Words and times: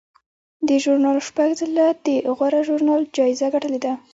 دې 0.67 0.77
ژورنال 0.83 1.17
شپږ 1.27 1.49
ځله 1.59 1.87
د 2.05 2.07
غوره 2.37 2.61
ژورنال 2.67 3.01
جایزه 3.15 3.47
ګټلې 3.53 3.79
ده. 3.85 3.93